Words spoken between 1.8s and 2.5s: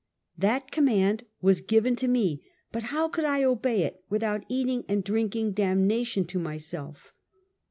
to me,